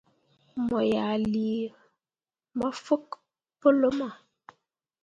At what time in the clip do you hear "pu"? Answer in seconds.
3.59-3.67